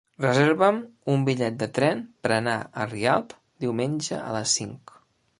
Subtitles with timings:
[0.23, 0.77] Reserva'm
[1.15, 4.95] un bitllet de tren per anar a Rialp diumenge a les cinc.